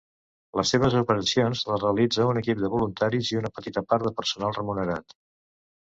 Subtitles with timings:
[0.59, 4.61] Les seves operacions les realitza un equip de voluntaris i una petita part de personal
[4.61, 5.21] remunerat.